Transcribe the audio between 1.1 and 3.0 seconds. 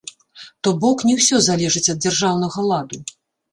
ўсё залежыць ад дзяржаўнага ладу.